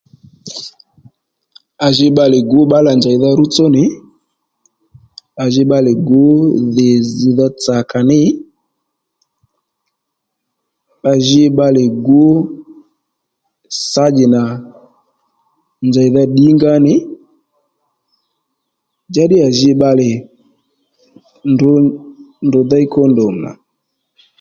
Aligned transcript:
À 1.85 1.87
ji 1.95 2.07
bbalè 2.11 2.37
gǔ 2.49 2.59
bbǎlà 2.65 2.91
njèydha 2.99 3.29
rútsó 3.39 3.65
nì 3.75 3.83
à 5.43 5.45
ji 5.53 5.61
bbalè 5.65 5.91
gǔ 6.07 6.21
dhì 6.75 6.89
zz̀dha 7.17 7.47
tsakà 7.61 7.99
nǐ 8.09 8.19
à 11.11 11.13
ji 11.25 11.43
bbalè 11.51 11.83
gǔ 12.05 12.21
sányì 13.91 14.25
nà 14.33 14.41
njèydha 15.87 16.21
ddǐngǎ 16.29 16.73
nì 16.85 16.93
njǎddǐ 19.09 19.37
à 19.47 19.49
ji 19.57 19.69
bbalè 19.75 20.09
ndrǔ 22.47 22.59
déy 22.71 22.85
kóndom 22.93 23.35
nà 23.43 23.51